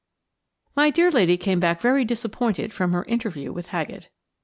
3 0.73 0.73
MY 0.85 0.89
dear 0.89 1.11
lady 1.11 1.37
came 1.37 1.59
back 1.59 1.79
very 1.79 2.03
disappointed 2.03 2.73
from 2.73 2.91
her 2.91 3.03
interview 3.05 3.51
with 3.53 3.67
Haggett. 3.67 4.09